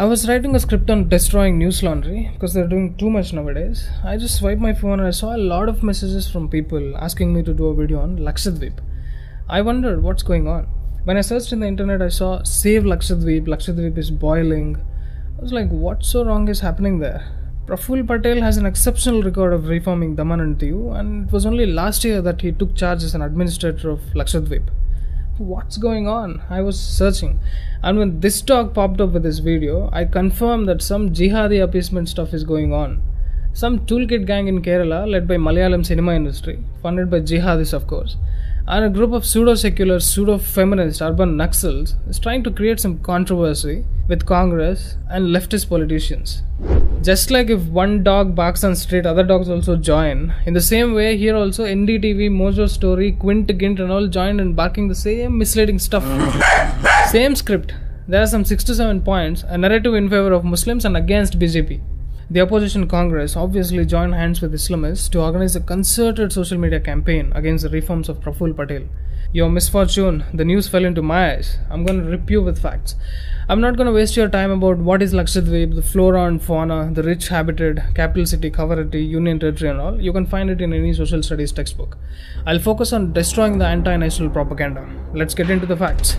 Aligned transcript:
I 0.00 0.04
was 0.04 0.26
writing 0.26 0.56
a 0.56 0.60
script 0.60 0.88
on 0.88 1.10
destroying 1.10 1.58
News 1.58 1.82
Laundry 1.82 2.30
because 2.32 2.54
they're 2.54 2.66
doing 2.66 2.96
too 2.96 3.10
much 3.10 3.34
nowadays. 3.34 3.86
I 4.02 4.16
just 4.16 4.38
swiped 4.38 4.62
my 4.62 4.72
phone 4.72 4.98
and 4.98 5.06
I 5.06 5.10
saw 5.10 5.36
a 5.36 5.46
lot 5.52 5.68
of 5.68 5.82
messages 5.82 6.26
from 6.26 6.48
people 6.48 6.96
asking 6.96 7.34
me 7.34 7.42
to 7.42 7.52
do 7.52 7.66
a 7.66 7.74
video 7.74 8.00
on 8.00 8.16
Lakshadweep. 8.16 8.78
I 9.46 9.60
wondered 9.60 10.02
what's 10.02 10.22
going 10.22 10.48
on. 10.48 10.68
When 11.04 11.18
I 11.18 11.20
searched 11.20 11.52
in 11.52 11.60
the 11.60 11.66
internet, 11.66 12.00
I 12.00 12.08
saw 12.08 12.42
Save 12.44 12.84
Lakshadweep, 12.84 13.46
Lakshadweep 13.46 13.98
is 13.98 14.10
boiling. 14.10 14.78
I 15.38 15.42
was 15.42 15.52
like, 15.52 15.68
what 15.68 16.02
so 16.02 16.24
wrong 16.24 16.48
is 16.48 16.60
happening 16.60 17.00
there? 17.00 17.22
Praful 17.66 18.02
Patel 18.06 18.40
has 18.40 18.56
an 18.56 18.64
exceptional 18.64 19.22
record 19.22 19.52
of 19.52 19.68
reforming 19.68 20.16
Daman 20.16 20.40
and 20.40 20.58
Diu, 20.58 20.98
and 20.98 21.28
it 21.28 21.32
was 21.32 21.44
only 21.44 21.66
last 21.66 22.04
year 22.04 22.22
that 22.22 22.40
he 22.40 22.52
took 22.52 22.74
charge 22.74 23.04
as 23.04 23.14
an 23.14 23.20
administrator 23.20 23.90
of 23.90 24.00
Lakshadweep 24.14 24.66
what's 25.40 25.78
going 25.78 26.06
on? 26.06 26.42
I 26.50 26.60
was 26.60 26.78
searching, 26.78 27.40
and 27.82 27.98
when 27.98 28.20
this 28.20 28.42
talk 28.42 28.74
popped 28.74 29.00
up 29.00 29.12
with 29.12 29.22
this 29.22 29.38
video, 29.38 29.88
I 29.90 30.04
confirmed 30.04 30.68
that 30.68 30.82
some 30.82 31.14
jihadi 31.14 31.62
appeasement 31.62 32.10
stuff 32.10 32.34
is 32.34 32.44
going 32.44 32.74
on. 32.74 33.02
Some 33.54 33.80
toolkit 33.86 34.26
gang 34.26 34.48
in 34.48 34.60
Kerala, 34.60 35.10
led 35.10 35.26
by 35.26 35.36
Malayalam 35.36 35.84
cinema 35.84 36.14
industry, 36.14 36.62
funded 36.82 37.10
by 37.10 37.20
jihadis 37.20 37.72
of 37.72 37.86
course, 37.86 38.18
and 38.66 38.84
a 38.84 38.90
group 38.90 39.12
of 39.12 39.24
pseudo-secular, 39.24 39.98
pseudo-feminist 39.98 41.00
urban 41.00 41.36
Naxals 41.36 41.94
is 42.08 42.18
trying 42.18 42.44
to 42.44 42.50
create 42.50 42.78
some 42.78 42.98
controversy 42.98 43.84
with 44.08 44.26
Congress 44.26 44.98
and 45.08 45.28
leftist 45.28 45.70
politicians. 45.70 46.42
Just 47.02 47.30
like 47.30 47.48
if 47.48 47.62
one 47.62 48.02
dog 48.02 48.34
barks 48.34 48.62
on 48.62 48.76
street, 48.76 49.06
other 49.06 49.22
dogs 49.22 49.48
also 49.48 49.74
join. 49.74 50.34
In 50.44 50.52
the 50.52 50.60
same 50.60 50.92
way, 50.92 51.16
here 51.16 51.34
also 51.34 51.64
NDTV, 51.64 52.28
Mojo 52.28 52.68
Story, 52.68 53.12
Quint, 53.12 53.46
Gint 53.56 53.80
and 53.80 53.90
all 53.90 54.06
joined 54.06 54.38
in 54.38 54.52
barking 54.52 54.88
the 54.88 54.94
same 54.94 55.38
misleading 55.38 55.78
stuff. 55.78 56.04
same 57.10 57.34
script. 57.34 57.72
There 58.06 58.20
are 58.20 58.26
some 58.26 58.44
6 58.44 58.64
to 58.64 58.74
7 58.74 59.00
points, 59.00 59.44
a 59.48 59.56
narrative 59.56 59.94
in 59.94 60.10
favor 60.10 60.32
of 60.32 60.44
Muslims 60.44 60.84
and 60.84 60.94
against 60.94 61.38
BJP. 61.38 61.80
The 62.32 62.42
opposition 62.42 62.86
Congress 62.86 63.34
obviously 63.34 63.84
joined 63.84 64.14
hands 64.14 64.40
with 64.40 64.52
Islamists 64.52 65.10
to 65.10 65.20
organize 65.20 65.56
a 65.56 65.60
concerted 65.60 66.32
social 66.32 66.58
media 66.58 66.78
campaign 66.78 67.32
against 67.34 67.64
the 67.64 67.70
reforms 67.70 68.08
of 68.08 68.20
Praful 68.20 68.54
Patel. 68.54 68.84
Your 69.32 69.50
misfortune, 69.50 70.22
the 70.32 70.44
news 70.44 70.68
fell 70.68 70.84
into 70.84 71.02
my 71.02 71.32
eyes. 71.32 71.58
I'm 71.68 71.84
going 71.84 72.04
to 72.04 72.08
rip 72.08 72.30
you 72.30 72.40
with 72.40 72.62
facts. 72.62 72.94
I'm 73.48 73.60
not 73.60 73.76
going 73.76 73.88
to 73.88 73.92
waste 73.92 74.16
your 74.16 74.28
time 74.28 74.52
about 74.52 74.78
what 74.78 75.02
is 75.02 75.12
Lakshadweep, 75.12 75.74
the 75.74 75.82
flora 75.82 76.26
and 76.26 76.40
fauna, 76.40 76.92
the 76.92 77.02
rich 77.02 77.26
habited, 77.26 77.82
capital 77.96 78.24
city, 78.24 78.48
Kavaratti, 78.48 79.04
union 79.08 79.40
territory 79.40 79.72
and 79.72 79.80
all. 79.80 80.00
You 80.00 80.12
can 80.12 80.24
find 80.24 80.50
it 80.50 80.60
in 80.60 80.72
any 80.72 80.94
social 80.94 81.24
studies 81.24 81.50
textbook. 81.50 81.98
I'll 82.46 82.60
focus 82.60 82.92
on 82.92 83.12
destroying 83.12 83.58
the 83.58 83.66
anti-national 83.66 84.30
propaganda. 84.30 84.88
Let's 85.12 85.34
get 85.34 85.50
into 85.50 85.66
the 85.66 85.76
facts. 85.76 86.14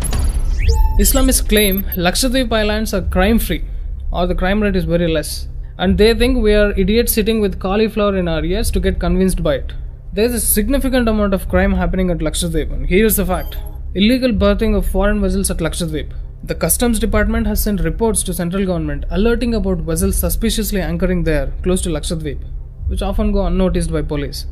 Islamists 1.00 1.48
claim 1.48 1.84
Lakshadweep 1.96 2.52
Islands 2.52 2.94
are 2.94 3.02
crime-free, 3.02 3.64
or 4.12 4.28
the 4.28 4.36
crime 4.36 4.62
rate 4.62 4.76
is 4.76 4.84
very 4.84 5.08
less. 5.08 5.48
And 5.82 5.98
they 5.98 6.14
think 6.14 6.38
we 6.38 6.54
are 6.54 6.74
idiots 6.78 7.12
sitting 7.12 7.42
with 7.42 7.60
cauliflower 7.60 8.16
in 8.16 8.28
our 8.28 8.46
ears 8.46 8.70
to 8.70 8.80
get 8.80 9.00
convinced 9.00 9.42
by 9.42 9.56
it. 9.56 9.74
There 10.14 10.26
is 10.26 10.36
a 10.36 10.40
significant 10.40 11.10
amount 11.10 11.34
of 11.34 11.50
crime 11.50 11.74
happening 11.74 12.12
at 12.12 12.20
Lakshadweep, 12.20 12.72
and 12.72 12.88
here's 12.88 13.16
the 13.16 13.26
fact 13.26 13.58
illegal 13.96 14.32
berthing 14.32 14.76
of 14.76 14.86
foreign 14.86 15.20
vessels 15.22 15.50
at 15.50 15.58
Lakshadweep. 15.58 16.14
The 16.44 16.54
Customs 16.54 17.00
Department 17.00 17.48
has 17.48 17.64
sent 17.64 17.82
reports 17.82 18.22
to 18.24 18.34
central 18.36 18.64
government 18.64 19.06
alerting 19.10 19.56
about 19.56 19.80
vessels 19.80 20.18
suspiciously 20.18 20.80
anchoring 20.80 21.24
there 21.24 21.52
close 21.64 21.82
to 21.82 21.90
Lakshadweep, 21.90 22.40
which 22.86 23.02
often 23.02 23.32
go 23.32 23.48
unnoticed 23.48 23.92
by 23.92 24.04
police. 24.04 24.46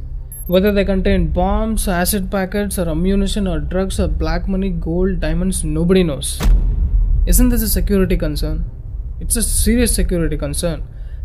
Whether 0.47 0.71
they 0.71 0.83
contain 0.83 1.27
bombs, 1.27 1.87
acid 1.87 2.31
packets, 2.31 2.79
or 2.79 2.89
ammunition, 2.89 3.47
or 3.47 3.59
drugs, 3.59 3.99
or 3.99 4.07
black 4.07 4.47
money, 4.47 4.71
gold, 4.71 5.19
diamonds, 5.19 5.63
nobody 5.63 6.01
knows. 6.01 6.41
Isn't 7.27 7.49
this 7.49 7.61
a 7.61 7.69
security 7.69 8.17
concern? 8.17 8.65
It's 9.19 9.35
a 9.35 9.43
serious 9.43 9.93
security 9.93 10.35
concern. 10.35 10.81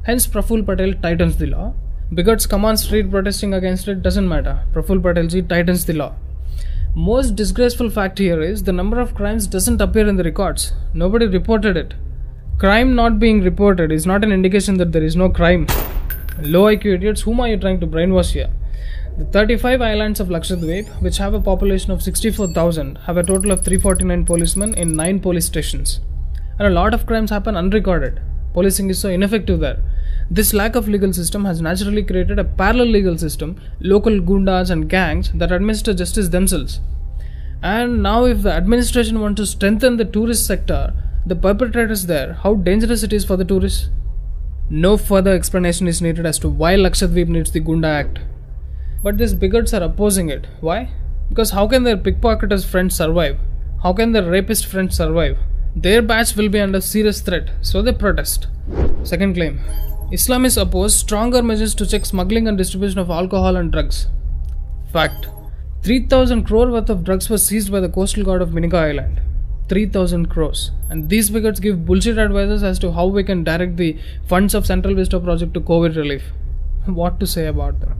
Hence, 0.06 0.26
Praful 0.26 0.62
Patel 0.62 0.92
tightens 1.00 1.38
the 1.38 1.46
law 1.46 1.72
Bigots 2.12 2.46
come 2.46 2.66
on 2.66 2.76
street 2.76 3.10
protesting 3.10 3.54
against 3.54 3.88
it 3.88 4.02
doesn't 4.02 4.28
matter. 4.28 4.62
Praful 4.74 5.00
Patelji 5.00 5.48
tightens 5.48 5.86
the 5.86 5.94
law. 5.94 6.14
Most 6.94 7.34
disgraceful 7.34 7.88
fact 7.88 8.18
here 8.18 8.42
is 8.42 8.62
the 8.62 8.72
number 8.72 9.00
of 9.00 9.14
crimes 9.14 9.46
doesn't 9.46 9.80
appear 9.80 10.06
in 10.06 10.16
the 10.16 10.22
records. 10.22 10.74
Nobody 10.92 11.26
reported 11.26 11.78
it. 11.78 11.94
Crime 12.58 12.94
not 12.94 13.18
being 13.18 13.40
reported 13.40 13.90
is 13.90 14.04
not 14.04 14.22
an 14.22 14.30
indication 14.30 14.76
that 14.76 14.92
there 14.92 15.02
is 15.02 15.16
no 15.16 15.30
crime. 15.30 15.66
Low 16.42 16.64
IQ 16.64 16.96
idiots, 16.96 17.22
whom 17.22 17.40
are 17.40 17.48
you 17.48 17.56
trying 17.56 17.80
to 17.80 17.86
brainwash 17.86 18.32
here? 18.32 18.50
The 19.16 19.24
35 19.24 19.80
islands 19.80 20.20
of 20.20 20.28
Lakshadweep, 20.28 20.86
which 21.00 21.16
have 21.16 21.32
a 21.32 21.40
population 21.40 21.92
of 21.92 22.02
64,000, 22.02 22.98
have 23.06 23.16
a 23.16 23.22
total 23.22 23.52
of 23.52 23.64
349 23.64 24.26
policemen 24.26 24.74
in 24.74 24.94
9 24.94 25.20
police 25.20 25.46
stations. 25.46 26.00
And 26.58 26.68
a 26.68 26.76
lot 26.78 26.92
of 26.92 27.06
crimes 27.06 27.30
happen 27.30 27.56
unrecorded. 27.56 28.20
Policing 28.54 28.88
is 28.88 28.98
so 28.98 29.10
ineffective 29.10 29.60
there. 29.60 29.78
This 30.30 30.54
lack 30.54 30.74
of 30.74 30.88
legal 30.88 31.12
system 31.12 31.44
has 31.44 31.60
naturally 31.60 32.02
created 32.02 32.38
a 32.38 32.44
parallel 32.44 32.86
legal 32.86 33.18
system, 33.18 33.60
local 33.80 34.20
gundas 34.20 34.70
and 34.70 34.88
gangs 34.88 35.30
that 35.34 35.52
administer 35.52 35.92
justice 35.92 36.28
themselves. 36.28 36.80
And 37.62 38.02
now, 38.02 38.24
if 38.24 38.42
the 38.42 38.52
administration 38.52 39.20
wants 39.20 39.40
to 39.40 39.46
strengthen 39.46 39.96
the 39.96 40.04
tourist 40.04 40.46
sector, 40.46 40.94
the 41.26 41.36
perpetrators 41.36 42.06
there, 42.06 42.34
how 42.34 42.54
dangerous 42.54 43.02
it 43.02 43.12
is 43.12 43.24
for 43.24 43.36
the 43.36 43.44
tourists? 43.44 43.90
No 44.70 44.96
further 44.96 45.34
explanation 45.34 45.88
is 45.88 46.00
needed 46.00 46.24
as 46.24 46.38
to 46.38 46.48
why 46.48 46.74
Lakshadweep 46.74 47.28
needs 47.28 47.50
the 47.50 47.60
Gunda 47.60 47.88
Act. 47.88 48.18
But 49.02 49.18
these 49.18 49.34
bigots 49.34 49.74
are 49.74 49.82
opposing 49.82 50.30
it. 50.30 50.46
Why? 50.60 50.90
Because 51.28 51.50
how 51.50 51.66
can 51.66 51.82
their 51.82 51.96
pickpocketers 51.96 52.64
friends 52.64 52.96
survive? 52.96 53.38
How 53.82 53.92
can 53.92 54.12
their 54.12 54.30
rapist 54.30 54.66
friends 54.66 54.96
survive? 54.96 55.38
Their 55.76 56.02
batch 56.02 56.36
will 56.36 56.48
be 56.48 56.60
under 56.60 56.80
serious 56.80 57.20
threat, 57.20 57.50
so 57.60 57.82
they 57.82 57.92
protest. 57.92 58.46
Second 59.02 59.34
claim 59.34 59.58
Islamists 60.12 60.60
oppose 60.60 60.94
stronger 60.94 61.42
measures 61.42 61.74
to 61.74 61.86
check 61.86 62.04
smuggling 62.04 62.46
and 62.46 62.56
distribution 62.56 63.00
of 63.00 63.10
alcohol 63.10 63.56
and 63.56 63.72
drugs. 63.72 64.06
Fact 64.92 65.26
3000 65.82 66.44
crore 66.44 66.70
worth 66.70 66.88
of 66.88 67.02
drugs 67.02 67.28
were 67.28 67.38
seized 67.38 67.72
by 67.72 67.80
the 67.80 67.88
coastal 67.88 68.22
guard 68.22 68.40
of 68.40 68.50
Minicoy 68.50 68.90
Island. 68.90 69.20
3000 69.68 70.26
crores. 70.26 70.70
And 70.90 71.08
these 71.08 71.30
bigots 71.30 71.58
give 71.58 71.84
bullshit 71.84 72.18
advices 72.18 72.62
as 72.62 72.78
to 72.78 72.92
how 72.92 73.06
we 73.06 73.24
can 73.24 73.42
direct 73.42 73.76
the 73.76 73.98
funds 74.26 74.54
of 74.54 74.66
Central 74.66 74.94
Vista 74.94 75.18
project 75.18 75.54
to 75.54 75.60
COVID 75.60 75.96
relief. 75.96 76.22
What 76.86 77.18
to 77.18 77.26
say 77.26 77.46
about 77.46 77.80
them? 77.80 77.94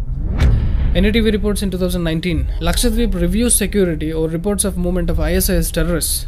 NDTV 0.95 1.33
reports 1.33 1.63
in 1.63 1.73
2019 1.73 2.47
Lakshadweep 2.61 3.15
reviews 3.21 3.55
security 3.57 4.13
or 4.13 4.29
reports 4.29 4.65
of 4.65 4.79
movement 4.79 5.11
of 5.11 5.19
ISIS 5.19 5.73
terrorists. 5.73 6.27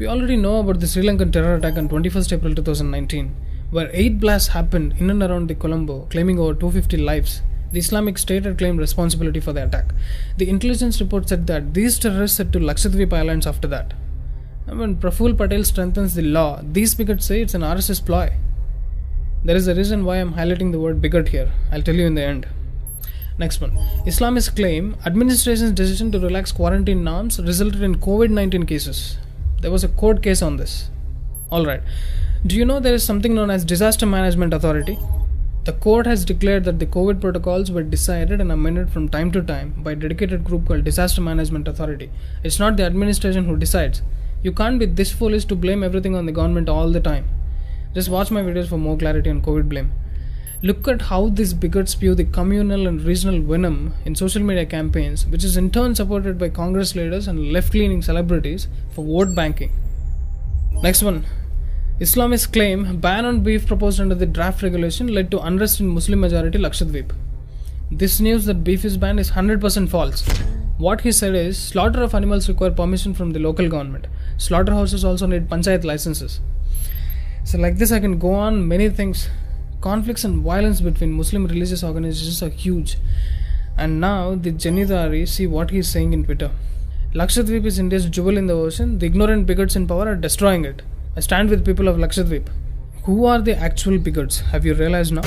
We 0.00 0.06
already 0.06 0.36
know 0.36 0.60
about 0.60 0.80
the 0.80 0.86
Sri 0.86 1.02
Lankan 1.02 1.30
terror 1.30 1.56
attack 1.56 1.76
on 1.76 1.86
21st 1.86 2.32
April 2.32 2.54
2019 2.54 3.34
where 3.70 3.90
eight 3.92 4.18
blasts 4.18 4.48
happened 4.48 4.94
in 4.96 5.10
and 5.10 5.22
around 5.22 5.48
the 5.48 5.54
Colombo, 5.54 6.06
claiming 6.08 6.38
over 6.38 6.54
250 6.54 6.96
lives. 6.96 7.42
The 7.72 7.80
Islamic 7.80 8.16
State 8.16 8.46
had 8.46 8.56
claimed 8.56 8.78
responsibility 8.78 9.40
for 9.40 9.52
the 9.52 9.62
attack. 9.66 9.92
The 10.38 10.48
intelligence 10.48 11.02
report 11.02 11.28
said 11.28 11.46
that 11.48 11.74
these 11.74 11.98
terrorists 11.98 12.38
set 12.38 12.50
to 12.52 12.58
Lakshadweep 12.58 13.12
Islands 13.12 13.46
after 13.46 13.68
that. 13.68 13.92
And 14.66 14.80
when 14.80 14.96
Praful 14.96 15.36
Patel 15.36 15.64
strengthens 15.64 16.14
the 16.14 16.22
law, 16.22 16.62
these 16.62 16.94
bigots 16.94 17.26
say 17.26 17.42
it's 17.42 17.52
an 17.52 17.60
RSS 17.60 18.02
ploy. 18.02 18.32
There 19.44 19.56
is 19.56 19.68
a 19.68 19.74
reason 19.74 20.06
why 20.06 20.16
I'm 20.16 20.32
highlighting 20.32 20.72
the 20.72 20.80
word 20.80 21.02
bigot 21.02 21.28
here. 21.28 21.52
I'll 21.70 21.82
tell 21.82 21.94
you 21.94 22.06
in 22.06 22.14
the 22.14 22.24
end. 22.24 22.48
Next 23.36 23.60
one. 23.60 23.72
Islamists 24.06 24.56
claim 24.56 24.96
administration's 25.04 25.72
decision 25.72 26.10
to 26.12 26.18
relax 26.18 26.52
quarantine 26.52 27.04
norms 27.04 27.38
resulted 27.38 27.82
in 27.82 27.96
COVID 27.96 28.30
19 28.30 28.64
cases. 28.64 29.18
There 29.60 29.70
was 29.70 29.84
a 29.84 29.88
court 29.88 30.22
case 30.22 30.40
on 30.40 30.56
this. 30.56 30.90
Alright. 31.52 31.82
Do 32.46 32.56
you 32.56 32.64
know 32.64 32.80
there 32.80 32.94
is 32.94 33.04
something 33.04 33.34
known 33.34 33.50
as 33.50 33.64
Disaster 33.64 34.06
Management 34.06 34.54
Authority? 34.54 34.98
The 35.64 35.74
court 35.74 36.06
has 36.06 36.24
declared 36.24 36.64
that 36.64 36.78
the 36.78 36.86
COVID 36.86 37.20
protocols 37.20 37.70
were 37.70 37.82
decided 37.82 38.40
and 38.40 38.50
amended 38.50 38.90
from 38.90 39.10
time 39.10 39.30
to 39.32 39.42
time 39.42 39.74
by 39.76 39.92
a 39.92 39.96
dedicated 39.96 40.44
group 40.44 40.66
called 40.66 40.84
Disaster 40.84 41.20
Management 41.20 41.68
Authority. 41.68 42.10
It's 42.42 42.58
not 42.58 42.78
the 42.78 42.84
administration 42.84 43.44
who 43.44 43.56
decides. 43.56 44.00
You 44.42 44.52
can't 44.52 44.78
be 44.78 44.86
this 44.86 45.12
foolish 45.12 45.44
to 45.46 45.54
blame 45.54 45.82
everything 45.82 46.16
on 46.16 46.24
the 46.24 46.32
government 46.32 46.70
all 46.70 46.90
the 46.90 47.00
time. 47.00 47.28
Just 47.92 48.08
watch 48.08 48.30
my 48.30 48.40
videos 48.40 48.68
for 48.68 48.78
more 48.78 48.96
clarity 48.96 49.28
on 49.28 49.42
COVID 49.42 49.68
blame. 49.68 49.92
Look 50.62 50.86
at 50.88 51.02
how 51.02 51.30
these 51.30 51.54
bigots 51.54 51.92
spew 51.92 52.14
the 52.14 52.24
communal 52.24 52.86
and 52.86 53.00
regional 53.00 53.40
venom 53.40 53.94
in 54.04 54.14
social 54.14 54.42
media 54.42 54.66
campaigns, 54.66 55.26
which 55.26 55.42
is 55.42 55.56
in 55.56 55.70
turn 55.70 55.94
supported 55.94 56.38
by 56.38 56.50
Congress 56.50 56.94
leaders 56.94 57.26
and 57.26 57.50
left 57.50 57.72
leaning 57.72 58.02
celebrities 58.02 58.68
for 58.94 59.02
vote 59.02 59.34
banking. 59.34 59.72
Next 60.82 61.02
one 61.02 61.24
Islamists 61.98 62.52
claim 62.52 62.98
ban 63.00 63.24
on 63.24 63.40
beef 63.40 63.66
proposed 63.66 64.00
under 64.00 64.14
the 64.14 64.26
draft 64.26 64.62
regulation 64.62 65.08
led 65.08 65.30
to 65.30 65.40
unrest 65.40 65.80
in 65.80 65.88
Muslim 65.88 66.20
majority 66.20 66.58
Lakshadweep. 66.58 67.10
This 67.90 68.20
news 68.20 68.44
that 68.44 68.62
beef 68.62 68.84
is 68.84 68.98
banned 68.98 69.18
is 69.18 69.30
100% 69.30 69.88
false. 69.88 70.28
What 70.76 71.00
he 71.00 71.12
said 71.12 71.34
is 71.34 71.58
slaughter 71.58 72.02
of 72.02 72.14
animals 72.14 72.48
require 72.50 72.70
permission 72.70 73.14
from 73.14 73.30
the 73.32 73.38
local 73.38 73.68
government. 73.68 74.08
Slaughterhouses 74.36 75.04
also 75.06 75.26
need 75.26 75.48
panchayat 75.48 75.84
licenses. 75.84 76.40
So 77.44 77.56
like 77.56 77.78
this 77.78 77.92
I 77.92 78.00
can 78.00 78.18
go 78.18 78.34
on 78.34 78.68
many 78.68 78.90
things. 78.90 79.30
Conflicts 79.80 80.24
and 80.24 80.42
violence 80.42 80.82
between 80.82 81.12
Muslim 81.12 81.46
religious 81.46 81.82
organizations 81.82 82.42
are 82.42 82.50
huge. 82.50 82.98
And 83.78 83.98
now 83.98 84.34
the 84.34 84.52
Janidari 84.52 85.26
see 85.26 85.46
what 85.46 85.70
he 85.70 85.78
is 85.78 85.88
saying 85.88 86.12
in 86.12 86.24
Twitter. 86.24 86.50
Lakshadweep 87.14 87.64
is 87.64 87.78
India's 87.78 88.04
jewel 88.04 88.36
in 88.36 88.46
the 88.46 88.52
ocean. 88.52 88.98
The 88.98 89.06
ignorant 89.06 89.46
bigots 89.46 89.76
in 89.76 89.86
power 89.86 90.06
are 90.08 90.16
destroying 90.16 90.66
it. 90.66 90.82
I 91.16 91.20
stand 91.20 91.48
with 91.48 91.64
people 91.64 91.88
of 91.88 91.96
Lakshadweep. 91.96 92.48
Who 93.04 93.24
are 93.24 93.40
the 93.40 93.56
actual 93.56 93.98
bigots? 93.98 94.40
Have 94.52 94.66
you 94.66 94.74
realized 94.74 95.14
now? 95.14 95.22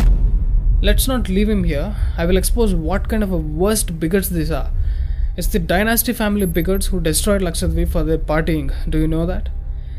Let's 0.83 1.07
not 1.07 1.29
leave 1.29 1.49
him 1.49 1.63
here. 1.63 1.95
I 2.15 2.27
will 2.27 2.37
expose 2.37 2.75
what 2.75 3.09
kind 3.09 3.23
of 3.23 3.31
a 3.31 3.37
worst 3.37 3.99
bigots 3.99 4.29
these 4.29 4.51
are. 4.51 4.69
It's 5.35 5.47
the 5.47 5.57
dynasty 5.57 6.13
family 6.13 6.45
bigots 6.45 6.85
who 6.87 6.99
destroyed 6.99 7.41
Lakshadweep 7.41 7.89
for 7.89 8.03
their 8.03 8.19
partying. 8.19 8.71
Do 8.87 8.99
you 8.99 9.07
know 9.07 9.25
that? 9.25 9.49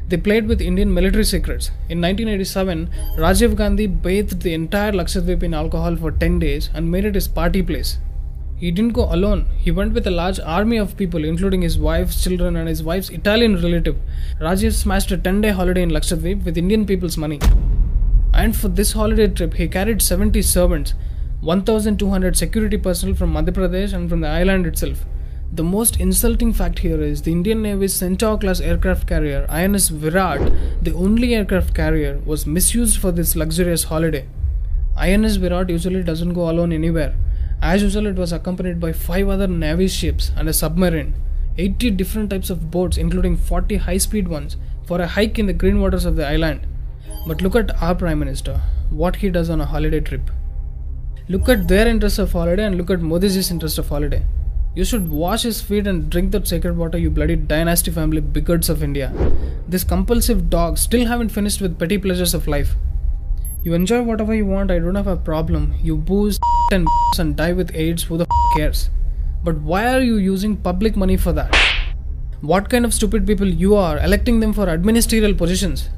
They 0.09 0.19
played 0.19 0.47
with 0.47 0.61
Indian 0.61 0.93
military 0.93 1.25
secrets. 1.25 1.69
In 1.89 2.01
1987, 2.01 2.91
Rajiv 3.17 3.56
Gandhi 3.56 3.87
bathed 3.87 4.43
the 4.43 4.53
entire 4.53 4.93
Lakshadweep 4.93 5.43
in 5.43 5.55
alcohol 5.55 5.97
for 5.97 6.11
10 6.11 6.39
days 6.39 6.69
and 6.75 6.91
made 6.91 7.06
it 7.06 7.15
his 7.15 7.27
party 7.27 7.62
place. 7.62 7.99
He 8.56 8.71
didn't 8.71 8.93
go 8.93 9.12
alone. 9.12 9.47
He 9.59 9.71
went 9.71 9.95
with 9.95 10.06
a 10.06 10.11
large 10.11 10.39
army 10.41 10.77
of 10.77 10.97
people, 10.97 11.25
including 11.25 11.62
his 11.62 11.79
wife's 11.79 12.23
children 12.23 12.55
and 12.56 12.69
his 12.69 12.83
wife's 12.83 13.09
Italian 13.09 13.55
relative. 13.62 13.97
Rajiv 14.41 14.75
smashed 14.75 15.11
a 15.11 15.17
10 15.17 15.41
day 15.41 15.51
holiday 15.51 15.83
in 15.83 15.91
Lakshadweep 15.91 16.45
with 16.45 16.59
Indian 16.59 16.85
people's 16.85 17.17
money. 17.17 17.41
And 18.33 18.55
for 18.55 18.69
this 18.69 18.93
holiday 18.93 19.29
trip, 19.29 19.55
he 19.55 19.69
carried 19.69 20.03
70 20.03 20.43
servants, 20.43 20.95
1200 21.41 22.37
security 22.37 22.77
personnel 22.77 23.15
from 23.15 23.33
Madhya 23.33 23.55
Pradesh 23.55 23.93
and 23.95 24.11
from 24.11 24.21
the 24.21 24.29
island 24.29 24.67
itself. 24.67 25.05
The 25.55 25.62
most 25.62 26.01
insulting 26.01 26.53
fact 26.53 26.81
here 26.81 27.01
is 27.01 27.23
the 27.23 27.31
Indian 27.31 27.62
Navy's 27.62 27.95
Centaur 27.95 28.37
class 28.37 28.61
aircraft 28.61 29.06
carrier, 29.06 29.47
INS 29.49 29.89
Virat, 29.89 30.53
the 30.83 30.93
only 30.93 31.33
aircraft 31.33 31.73
carrier, 31.73 32.19
was 32.27 32.45
misused 32.45 32.99
for 32.99 33.12
this 33.12 33.37
luxurious 33.37 33.85
holiday. 33.85 34.27
INS 34.97 35.37
Virat 35.37 35.71
usually 35.71 36.03
doesn't 36.03 36.33
go 36.33 36.51
alone 36.51 36.73
anywhere. 36.73 37.15
As 37.62 37.83
usual, 37.83 38.09
it 38.09 38.17
was 38.17 38.33
accompanied 38.33 38.81
by 38.81 38.93
five 38.93 39.29
other 39.29 39.47
Navy 39.47 39.87
ships 39.87 40.33
and 40.37 40.49
a 40.49 40.53
submarine, 40.53 41.15
80 41.56 41.93
different 41.93 42.31
types 42.31 42.51
of 42.51 42.73
boats, 42.73 42.97
including 42.97 43.37
40 43.37 43.77
high 43.77 43.99
speed 43.99 44.27
ones, 44.27 44.56
for 44.85 45.01
a 45.01 45.06
hike 45.06 45.39
in 45.39 45.47
the 45.47 45.53
green 45.53 45.81
waters 45.81 46.05
of 46.05 46.17
the 46.17 46.27
island. 46.27 46.67
But 47.29 47.43
look 47.43 47.55
at 47.55 47.81
our 47.81 47.95
Prime 47.95 48.19
Minister, 48.19 48.61
what 48.91 49.15
he 49.15 49.31
does 49.31 49.51
on 49.51 49.61
a 49.61 49.67
holiday 49.67 50.01
trip. 50.01 50.33
Look 51.29 51.49
at 51.49 51.69
their 51.69 51.87
interest 51.87 52.19
of 52.19 52.33
holiday 52.33 52.65
and 52.65 52.77
look 52.77 52.91
at 52.91 53.01
Modi's 53.01 53.53
interest 53.53 53.79
of 53.79 53.89
holiday. 53.89 54.25
You 54.76 54.85
should 54.85 55.09
wash 55.09 55.43
his 55.43 55.61
feet 55.61 55.87
and 55.87 56.11
drink 56.11 56.32
that 56.32 56.49
sacred 56.49 56.76
water, 56.76 56.99
you 56.99 57.09
bloody 57.09 57.37
dynasty 57.37 57.93
family 57.93 58.21
bigots 58.21 58.69
of 58.69 58.82
India. 58.82 59.12
This 59.69 59.85
compulsive 59.85 60.50
dogs 60.50 60.81
still 60.81 61.06
haven't 61.06 61.29
finished 61.29 61.61
with 61.61 61.79
petty 61.79 61.97
pleasures 61.97 62.35
of 62.35 62.49
life. 62.49 62.75
You 63.62 63.75
enjoy 63.75 64.03
whatever 64.03 64.35
you 64.35 64.47
want, 64.47 64.73
I 64.73 64.81
don't 64.81 64.97
have 64.97 65.06
a 65.06 65.17
problem. 65.17 65.75
You 65.81 65.97
booze 65.97 66.41
and 66.73 66.88
and 67.21 67.37
die 67.37 67.53
with 67.53 67.73
AIDS, 67.73 68.03
who 68.03 68.19
the 68.19 68.26
cares? 68.56 68.91
But 69.44 69.61
why 69.61 69.94
are 69.94 70.00
you 70.00 70.17
using 70.17 70.56
public 70.56 70.97
money 70.97 71.17
for 71.17 71.32
that? 71.32 71.55
What 72.41 72.69
kind 72.69 72.85
of 72.85 72.93
stupid 72.93 73.29
people 73.29 73.47
you 73.47 73.77
are, 73.77 73.99
electing 73.99 74.41
them 74.41 74.53
for 74.53 74.69
administrative 74.69 75.38
positions? 75.38 75.88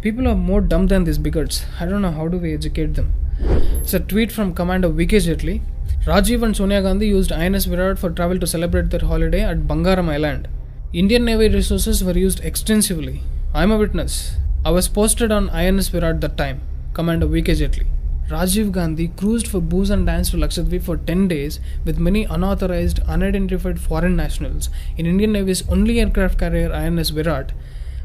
People 0.00 0.26
are 0.26 0.34
more 0.34 0.62
dumb 0.62 0.86
than 0.86 1.04
these 1.04 1.18
bigots. 1.18 1.66
I 1.78 1.84
don't 1.84 2.00
know 2.00 2.12
how 2.12 2.28
do 2.28 2.38
we 2.38 2.54
educate 2.54 2.94
them. 2.94 3.12
It's 3.40 3.92
a 3.92 4.00
tweet 4.00 4.32
from 4.32 4.54
Commander 4.54 4.88
VK 4.88 5.20
Jaitly. 5.26 5.60
Rajiv 6.06 6.44
and 6.44 6.56
Sonia 6.56 6.82
Gandhi 6.82 7.08
used 7.08 7.32
INS 7.32 7.64
Virat 7.64 7.98
for 7.98 8.10
travel 8.10 8.38
to 8.38 8.46
celebrate 8.46 8.90
their 8.90 9.00
holiday 9.00 9.42
at 9.42 9.66
Bangaram 9.66 10.08
Island. 10.08 10.46
Indian 10.92 11.24
Navy 11.24 11.48
resources 11.48 12.04
were 12.04 12.16
used 12.16 12.38
extensively. 12.44 13.22
I'm 13.52 13.72
a 13.72 13.76
witness. 13.76 14.36
I 14.64 14.70
was 14.70 14.86
posted 14.86 15.32
on 15.32 15.50
INS 15.50 15.88
Virat 15.88 16.20
that 16.20 16.36
time, 16.36 16.60
Commander 16.94 17.26
VK 17.26 17.56
Jaitly. 17.60 17.86
Rajiv 18.28 18.70
Gandhi 18.70 19.08
cruised 19.16 19.48
for 19.48 19.60
booze 19.60 19.90
and 19.90 20.06
dance 20.06 20.30
to 20.30 20.36
Lakshadweep 20.36 20.84
for 20.84 20.96
10 20.96 21.26
days 21.26 21.58
with 21.84 21.98
many 21.98 22.22
unauthorized, 22.22 23.00
unidentified 23.00 23.80
foreign 23.80 24.14
nationals 24.14 24.70
in 24.96 25.06
Indian 25.06 25.32
Navy's 25.32 25.68
only 25.68 25.98
aircraft 25.98 26.38
carrier 26.38 26.72
INS 26.72 27.10
Virat, 27.10 27.50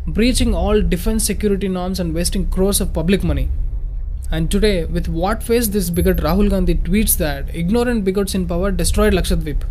breaching 0.08 0.56
all 0.56 0.82
defense 0.82 1.24
security 1.24 1.68
norms 1.68 2.00
and 2.00 2.16
wasting 2.16 2.50
crores 2.50 2.82
of 2.82 2.94
public 2.94 3.24
money. 3.24 3.52
And 4.34 4.50
today, 4.50 4.86
with 4.86 5.10
what 5.10 5.44
face 5.44 5.68
this 5.68 5.90
bigot 5.90 6.18
Rahul 6.26 6.50
Gandhi 6.50 6.76
tweets 6.76 7.18
that 7.18 7.54
ignorant 7.54 8.06
bigots 8.06 8.34
in 8.34 8.48
power 8.48 8.72
destroyed 8.72 9.12
Lakshadweep. 9.12 9.64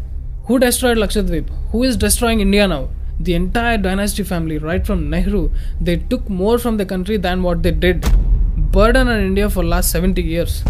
Who 0.48 0.58
destroyed 0.58 0.98
Lakshadweep? 0.98 1.48
Who 1.70 1.82
is 1.82 1.96
destroying 1.96 2.40
India 2.40 2.68
now? 2.68 2.90
The 3.18 3.32
entire 3.34 3.78
dynasty 3.78 4.22
family, 4.22 4.58
right 4.58 4.86
from 4.86 5.08
Nehru, 5.08 5.50
they 5.80 5.96
took 5.96 6.28
more 6.28 6.58
from 6.58 6.76
the 6.76 6.84
country 6.84 7.16
than 7.16 7.42
what 7.42 7.62
they 7.62 7.70
did. 7.70 8.04
Burden 8.70 9.08
on 9.08 9.20
India 9.20 9.48
for 9.48 9.64
last 9.64 9.92
70 9.92 10.20
years. 10.20 10.62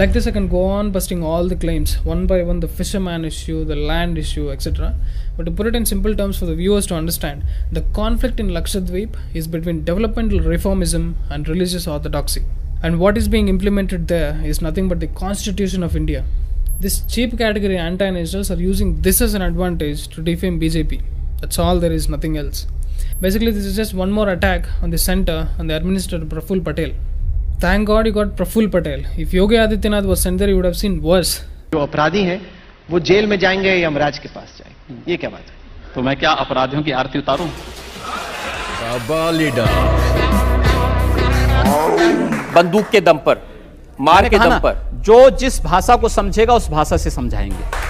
Like 0.00 0.14
this, 0.14 0.26
I 0.26 0.30
can 0.30 0.48
go 0.48 0.64
on 0.64 0.92
busting 0.92 1.22
all 1.22 1.46
the 1.46 1.54
claims 1.54 2.02
one 2.06 2.26
by 2.26 2.42
one 2.42 2.60
the 2.60 2.68
fisherman 2.68 3.22
issue, 3.22 3.66
the 3.66 3.76
land 3.76 4.16
issue, 4.16 4.50
etc. 4.50 4.94
But 5.36 5.44
to 5.44 5.52
put 5.52 5.66
it 5.66 5.76
in 5.76 5.84
simple 5.84 6.16
terms 6.16 6.38
for 6.38 6.46
the 6.46 6.54
viewers 6.54 6.86
to 6.86 6.94
understand, 6.94 7.44
the 7.70 7.82
conflict 7.98 8.40
in 8.40 8.48
Lakshadweep 8.48 9.14
is 9.34 9.46
between 9.46 9.84
developmental 9.84 10.40
reformism 10.40 11.16
and 11.28 11.46
religious 11.46 11.86
orthodoxy. 11.86 12.44
And 12.82 12.98
what 12.98 13.18
is 13.18 13.28
being 13.28 13.48
implemented 13.48 14.08
there 14.08 14.40
is 14.42 14.62
nothing 14.62 14.88
but 14.88 15.00
the 15.00 15.06
Constitution 15.06 15.82
of 15.82 15.94
India. 15.94 16.24
This 16.78 17.02
cheap 17.02 17.36
category 17.36 17.76
anti 17.76 18.08
nationals 18.08 18.50
are 18.50 18.62
using 18.70 19.02
this 19.02 19.20
as 19.20 19.34
an 19.34 19.42
advantage 19.42 20.08
to 20.14 20.22
defame 20.22 20.58
BJP. 20.58 21.02
That's 21.42 21.58
all 21.58 21.78
there 21.78 21.92
is, 21.92 22.08
nothing 22.08 22.38
else. 22.38 22.66
Basically, 23.20 23.50
this 23.50 23.66
is 23.66 23.76
just 23.76 23.92
one 23.92 24.12
more 24.12 24.30
attack 24.30 24.66
on 24.80 24.88
the 24.88 24.96
center 24.96 25.50
and 25.58 25.68
the 25.68 25.76
administrator 25.76 26.24
Praful 26.24 26.64
Patel. 26.64 26.92
Thank 27.62 27.88
God 27.88 28.06
you 28.06 28.12
got 28.12 28.28
Praful 28.36 28.70
Patel. 28.72 29.00
If 29.18 29.34
Yogi 29.34 29.56
Adityanath 29.56 30.06
was 30.06 30.22
sent 30.22 30.38
there, 30.38 30.48
you 30.48 30.56
would 30.56 30.64
have 30.64 30.76
seen 30.82 30.94
worse. 31.02 31.32
जो 31.72 31.78
अपराधी 31.78 32.22
हैं 32.24 32.40
वो 32.90 33.00
jail 33.08 33.26
में 33.26 33.38
जाएँगे 33.38 33.68
या 33.68 33.86
यमराज 33.86 34.18
के 34.18 34.28
पास 34.28 34.54
जाएँगे? 34.58 35.10
ये 35.10 35.16
क्या 35.16 35.30
बात 35.30 35.40
है? 35.40 35.92
तो 35.94 36.02
मैं 36.02 36.16
क्या 36.16 36.30
अपराधियों 36.44 36.82
की 36.82 36.90
आरती 36.90 37.18
उतारूं? 37.18 37.48
बंदूक 42.54 42.88
के 42.88 43.00
दम 43.00 43.18
पर 43.26 43.42
मार 44.00 44.28
के 44.28 44.38
दम 44.38 44.58
पर। 44.64 44.74
जो 45.04 45.18
जिस 45.30 45.60
भाषा 45.62 45.96
को 45.96 46.08
समझेगा 46.08 46.54
उस 46.54 46.68
भाषा 46.70 46.96
से 46.96 47.10
समझाएँगे। 47.10 47.89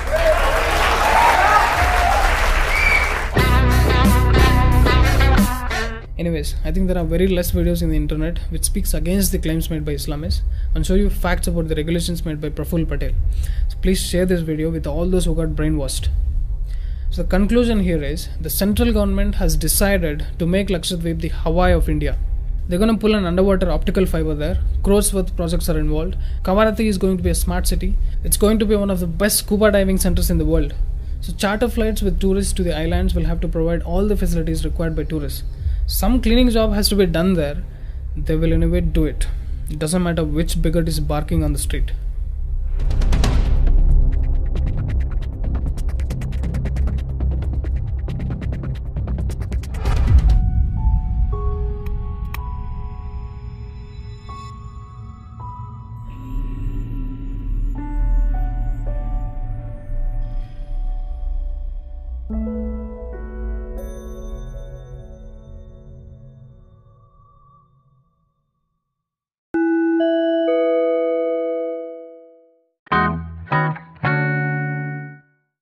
Anyways, 6.20 6.54
I 6.66 6.70
think 6.70 6.86
there 6.86 6.98
are 6.98 7.04
very 7.04 7.26
less 7.26 7.52
videos 7.52 7.80
in 7.80 7.88
the 7.88 7.96
internet 7.96 8.40
which 8.50 8.64
speaks 8.64 8.92
against 8.92 9.32
the 9.32 9.38
claims 9.38 9.70
made 9.70 9.86
by 9.86 9.94
Islamists 9.94 10.42
and 10.74 10.84
show 10.84 10.94
you 10.94 11.08
facts 11.08 11.46
about 11.46 11.68
the 11.68 11.74
regulations 11.74 12.26
made 12.26 12.42
by 12.42 12.50
Praful 12.50 12.86
Patel. 12.86 13.12
So 13.70 13.78
please 13.80 14.02
share 14.06 14.26
this 14.26 14.42
video 14.42 14.68
with 14.68 14.86
all 14.86 15.08
those 15.08 15.24
who 15.24 15.34
got 15.34 15.56
brainwashed. 15.60 16.08
So 17.08 17.22
the 17.22 17.28
conclusion 17.28 17.80
here 17.80 18.02
is 18.04 18.28
the 18.38 18.50
central 18.50 18.92
government 18.92 19.36
has 19.36 19.56
decided 19.56 20.26
to 20.38 20.44
make 20.44 20.68
Lakshadweep 20.68 21.22
the 21.22 21.28
Hawaii 21.28 21.72
of 21.72 21.88
India. 21.88 22.18
They're 22.68 22.78
going 22.78 22.94
to 22.94 23.00
pull 23.00 23.14
an 23.14 23.24
underwater 23.24 23.70
optical 23.70 24.04
fiber 24.04 24.34
there. 24.34 24.58
Crores 24.82 25.14
worth 25.14 25.34
projects 25.36 25.70
are 25.70 25.78
involved. 25.78 26.18
Kavaratti 26.42 26.86
is 26.86 26.98
going 26.98 27.16
to 27.16 27.22
be 27.22 27.30
a 27.30 27.34
smart 27.34 27.66
city. 27.66 27.96
It's 28.24 28.36
going 28.36 28.58
to 28.58 28.66
be 28.66 28.76
one 28.76 28.90
of 28.90 29.00
the 29.00 29.06
best 29.06 29.38
scuba 29.38 29.72
diving 29.72 29.96
centers 29.96 30.28
in 30.28 30.36
the 30.36 30.44
world. 30.44 30.74
So 31.22 31.32
charter 31.32 31.70
flights 31.70 32.02
with 32.02 32.20
tourists 32.20 32.52
to 32.54 32.62
the 32.62 32.76
islands 32.76 33.14
will 33.14 33.24
have 33.24 33.40
to 33.40 33.48
provide 33.48 33.80
all 33.84 34.06
the 34.06 34.18
facilities 34.18 34.66
required 34.66 34.94
by 34.94 35.04
tourists. 35.04 35.44
Some 35.90 36.22
cleaning 36.22 36.48
job 36.50 36.72
has 36.74 36.88
to 36.90 36.94
be 36.94 37.04
done 37.04 37.32
there. 37.34 37.64
They 38.16 38.36
will 38.36 38.52
anyway 38.52 38.80
do 38.80 39.06
it. 39.06 39.26
It 39.68 39.80
doesn't 39.80 40.04
matter 40.04 40.22
which 40.22 40.62
bigot 40.62 40.86
is 40.86 41.00
barking 41.00 41.42
on 41.42 41.52
the 41.52 41.58
street. 41.58 41.90